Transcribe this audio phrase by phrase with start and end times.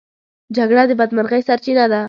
[0.57, 1.99] جګړه د بدمرغۍ سرچينه ده.